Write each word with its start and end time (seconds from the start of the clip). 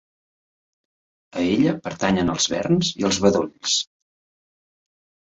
A 1.41 1.43
ella 1.49 1.73
pertanyen 1.87 2.31
els 2.37 2.47
verns 2.53 2.89
i 3.03 3.05
els 3.11 3.21
bedolls. 3.27 3.75